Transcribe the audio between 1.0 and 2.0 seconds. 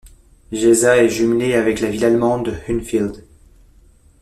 jumelée avec la